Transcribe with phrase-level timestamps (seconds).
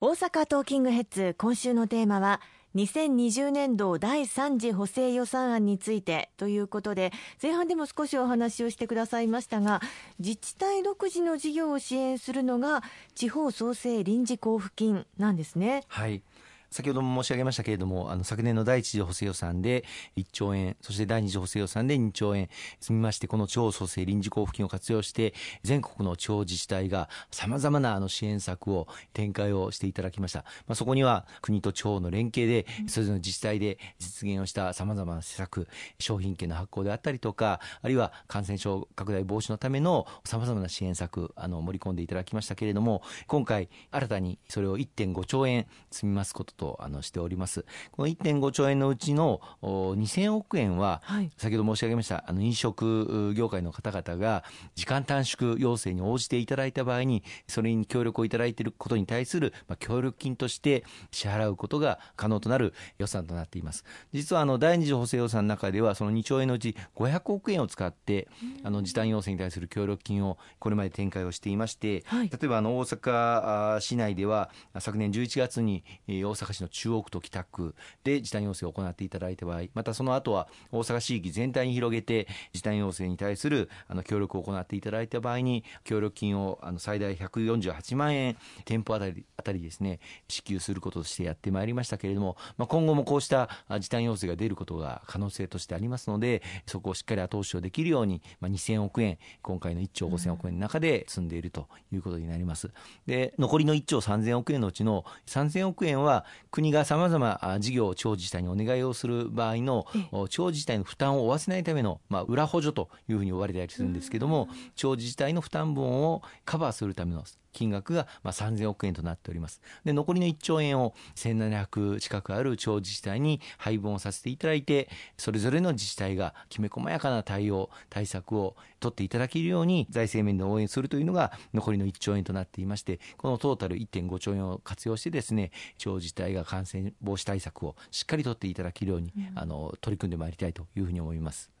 [0.00, 2.40] 大阪トーキングヘッズ今週のテーマは
[2.76, 7.10] 2020年度第3次補正予算案についてということで
[7.42, 9.80] 前半でも少しお話をしてくださいましたが
[10.20, 12.84] 自治体独自の事業を支援するのが
[13.16, 15.82] 地方創生臨時交付金なんですね。
[15.88, 16.22] はい
[16.70, 19.84] 先ほども申し上げましたけれども、あの昨年の第一次補正予算で
[20.16, 22.48] 1兆円、そして第二次補正予算で2兆円
[22.80, 30.40] 積みまして、この地方創生臨時交付金を活用して、全国の地方自治体がさまざまなあの支援策を展開をしていただきました。
[30.66, 47.64] まあ、そこには国と地方の連携で、それぞれの自治体で実現をしたさまざまな施策、商品券の発行であったりとか、あるいは感染症拡大防止のためのさまざまな支援策、あの盛り込んでいただきましたけれども、今回新たにそれを1.5兆円積みますこととあのしております。
[47.92, 54.44] この1.5兆円のうちの2000億円は、はい、先ほど申し上げましたあの飲食業界の方々が
[54.74, 63.84] 時間短縮要請に応じていただいた場合にそれに協力をいただいていることに対する、まあ、協力金として支払うことが可能となる予算となっています。
[64.12, 68.28] 実はあの第二次補正予算の中ではその2兆円のうち500億円を使って
[68.64, 102.70] あの時短要請に対する協力金をこれまで展開をしていまして、はい、例えばあの大阪市内では昨年11月に大阪阪市の中中央区と北区で時短要請を行っていただいた場合またその後は大阪市域全体に広げて時短要請に対するあの協力を行っていただいた場合に協力金をあの最大148万円店舗あたりあたりですね支給することとしてやってまいりましたけれども、まあ、今後もこうした時短要請が出ることが可能性としてありますのでそこをしっかり後押しをできるように、まあ、2000億円今回の1兆5000億円の中で積んでいるということになります。
[103.06, 109.86] で残りの1兆3000億円のうちの3000億円は国がさまざま事業を地方自治体にお願いをする場合の
[110.28, 119.60] 地方自治体の負担を負わせないための、まあ、裏補助というふうに呼ばれたりするんですけども地方自治体の負担分をカバーするための金額がまあ3000億円となっております。
[119.84, 141.57] で残りの1兆円を1700近くある地方自治体に配分をさせていただいてそれぞれの自治体がきめ細やかな対応対策を取っていただけるように財政面で応援するというのが残りの1兆円となっていましてこのトータル1.5兆円を活用してですね地方自治体が感染防止対策をしっかり取っていただけるように、うん、あの取り組んでまいりたいというふうに思います。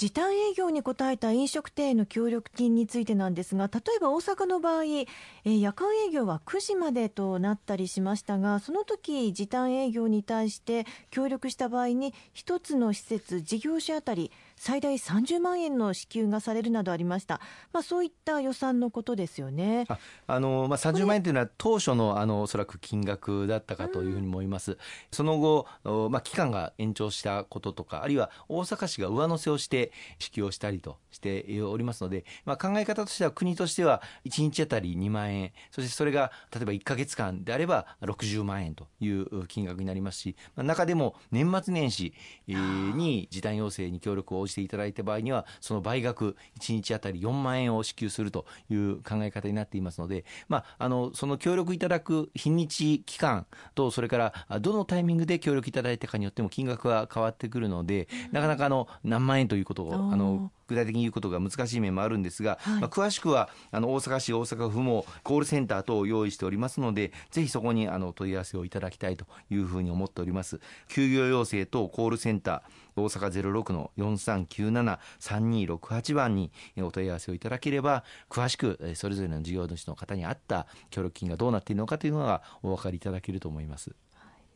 [0.00, 17.40] 時短営業に応えた飲食店への協力金についてなんですが例えば大阪の場合、えー、夜間営業は9時までとなったりしましたがその時時短営業に対して協力した場合に1つの施設事業者あたり最大30万円の支給がされるなどありました、
[17.72, 19.86] まあ、そういった予算のことですよね。
[19.88, 24.78] ああの、まあ、30万円というのは当初のあのおそらく金額だったかというふうに思います、うん、
[25.12, 25.66] その後、
[26.10, 35.52] まあ、期間が延長したこととかあるいは大阪市が上乗せをして支給をしたりとしておりますので、まあ、考え方としては国としては1日あたり2万円。
[35.70, 42.14] そしてそれが例えば1か月間であれば60万円という金額になりますし、まあ、中でも年末年始
[42.46, 54.18] に時短要請に協力を応じていただいた場合にはその倍額1日あたり4万円を支給するという考え方になっていますので、まあ、あのその協力いただく日にち期間とそれか
[54.48, 70.60] らどのタイミングで協力いただいたかによっても金額は変わってくるのでなかなかあの何万円ということをあの具体的に言うことが難しい面もあるんですが、はい、まあ、詳しくはあの大阪市大阪府もコールセンター等を用意しておりますのでぜひそこにあの問い合わせをいただきたいというふうに思っております。
[70.88, 83.90] 休業要請等コールセンター大阪06の4397-3268番にお問い合わせをいただければ詳しくそれぞれの事業主の方に合った協力金がどうなっているのかというのがお分かりいただけると思います。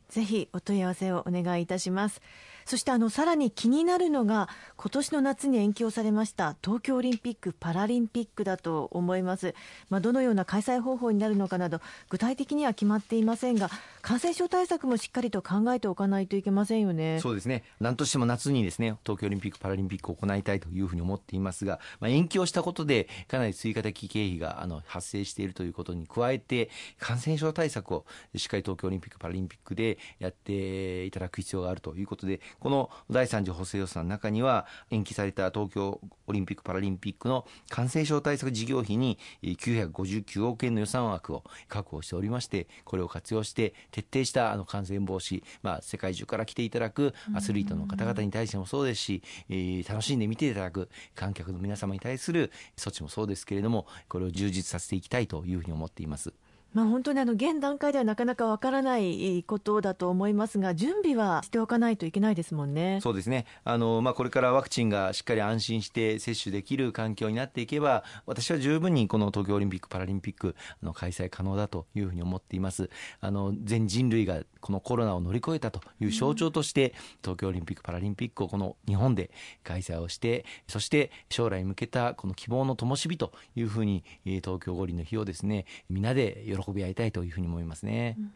[0.09, 2.21] ぜひお問い合わせをお願いいたします。
[2.65, 9.53] そしてあのさらに気になるのが今年の夏に延期をされました東京オリンピック・パラリンピックだと思います。
[9.89, 11.79] まあ、どのような開催方法になるのかなど
[12.09, 13.69] 具体的には決まっていませんが
[14.01, 17.19] 感染症対策もしっかりと考えておかないといけませんよね。
[17.21, 17.63] そうですね。
[17.79, 28.05] 何としても夏にですね東京オリンピック・パラリンピックを行いたいというふうに思っていますが、まあ、延期をしたことでかなり追加的経費があの発生しているということに加えて感染症対策を
[28.35, 56.33] しっかり東京オリンピック・パラリンピックでやっていただく必要があるということでこの第3次補正予算の中には延期された東京オリンピック・パラリンピックの感染症対策事業費に959億円の予算枠を確保しておりましてこれを活用して徹底したあの感染防止、まあ、世界中から来ていただくアスリートの方々に対してもそうですし、え、楽しんで見ていただく観客の皆様に対する措置もそうですけれどもこれを充実させていきたいというふうに思っています。
[56.75, 62.99] まあ、本当にあの現段階ではなかなかわからないことだと思いますが、準備はしておかないといけないですもんね。
[63.01, 63.45] そうですね。
[63.63, 72.89] あの、まあ、これからワクチンがしっかり安心して接種できる環境になっていけば、私は十分にこの東京オリンピック・パラリンピックの開催可能だというふうに思っています。
[73.21, 79.31] あの、全人類がこのコロナを乗り越えたという象徴として、東京オリンピック・パラリンピックをこの日本で
[79.63, 88.15] 開催をして、そして将来向けたこの希望の灯火というふうに、東京五輪の日をですね、皆で喜び合いたいというふうに思いますね。
[88.19, 88.33] うん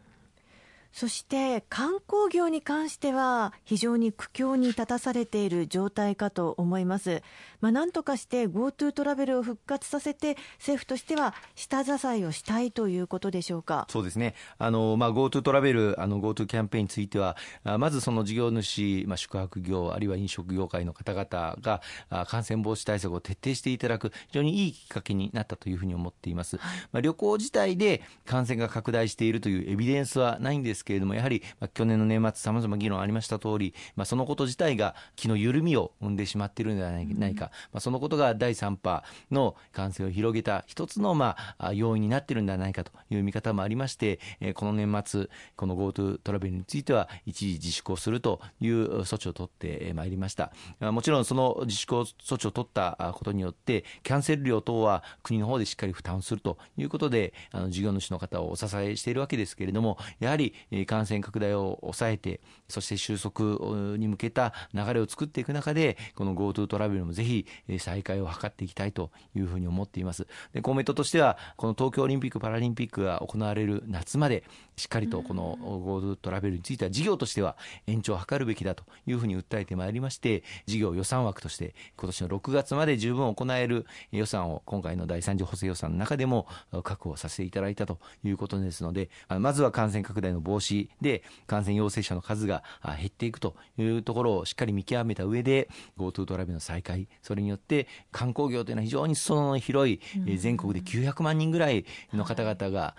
[0.92, 7.22] そして観光業に関しては非常に苦境に立たされている状態かと思います。
[7.60, 13.86] まあ、なんとかして GoTo トラベルを復活させて政府としては下支えをしたいということでしょうか？
[13.90, 14.34] そうですね。
[14.58, 17.36] あのまあ GoTo トラベルあの GoTo キャンペーンについては
[17.78, 21.82] まずその事業主、まあ、宿泊業あるいは飲食業界の方々が
[22.26, 26.56] 感染防止対策を徹底していただく非常にいいきっかけになったというふうに思っています。
[26.92, 50.52] まあ、旅行自体で感染が拡大しているというエビデンスはないんですですけれども、やはり、まあ、去年の年末、さまざま議論ありました通り、まあ、そのこと自体が気の緩みを生んでしまっているのではないか、まあ、そのことが第3波の感染を広げた一つの、まあ、要因になっているんではないかという見方もありまして、えー、この年末、この GoTo トラベルについては、一時自粛をするという措置を取ってまいりました。
[50.80, 60.54] もちろん、その自粛措置を取ったことによって、キャンセル料等は国の方でしっかり負担するということで、あの事業主の方をお支えしているわけですけれども、やはり
[60.86, 67.46] 感染拡大を抑えて、そして収束に向けた流れを作っていく中で、この GoTo トラベルもぜひ
[67.78, 70.26] 再開を図っていきたいというふうに思っています。
[70.52, 74.44] で、公明党としては、この東京オリンピック・パラリンピックが行われる夏まで、
[74.76, 77.56] しっかりとこの GoTo トラベルについては事業としては
[77.86, 86.46] 延長を図るべきだというふうに訴えてまいりまして、事業予算枠として今年の6月まで十分行える予算を今回の第3次補正予算の中でも
[86.82, 90.59] 確保させていただいたということですので、まずは感染拡大の防止
[91.00, 92.62] で感染陽性者の数が
[92.98, 95.68] 減っていくというところをしっかり見極めた上で
[95.98, 100.00] GoTo トラベルの再開それによって観光業というのは非常に裾野の広い、
[100.36, 102.96] 全国で900万人ぐらいの方々が、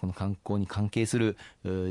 [0.00, 1.36] この観光に関係する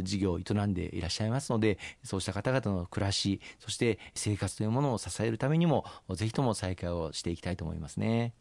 [0.03, 8.33] 事業を営んでいらっしゃいますのでそうした方々の暮らしそして生活というものを支えるためにもぜひとも再開をしていきたいと思いますね。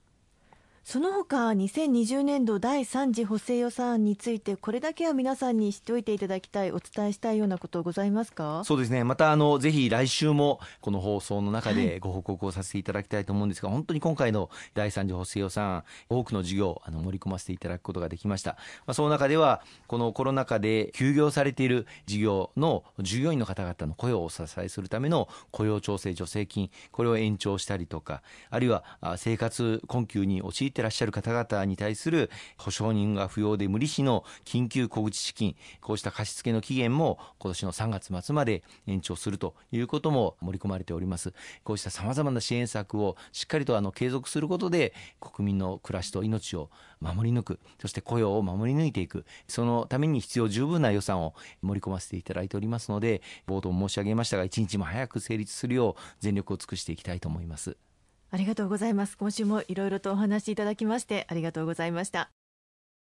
[0.91, 8.65] その他2020年度第3次補正予算案についてこれだけは皆さんに知っておいていただきたいお伝えしたいようなことございますか？
[8.65, 9.05] そうですね。
[9.05, 28.83] またあのぜひ来週もこの放送の中でご報告をさせていただきたいと思うんですが、はい、本当に今回の第3次補正予算案多くの事業あの盛り込ませていただくことができました、まあ、その中ではこのコロナ禍で休業されている事業の従業員の方々の雇用をお支えするための雇用調整助成金これを延長したりとかあるいは
[29.19, 41.35] 生活困窮に陥ってらっしゃる方々に対する保証人が不要で無利子の緊急小口資金、こうした貸付の期限も今年の3月末まで延長するということも盛り込まれております。
[41.65, 57.77] こうした様々な支援策をしっかりとあの継続することで国民の暮らしと命を守り抜く、そして雇用を守り抜いていく、そのために必要十分な予算を盛り込ませていただいておりますので、冒頭申し上げましたが、一日も早く成立するよう全力を尽くしていきたいと思います。
[58.31, 59.17] ありがとうございます。
[59.17, 62.31] 今週もいろいろとお話しいただきましてありがとうございました。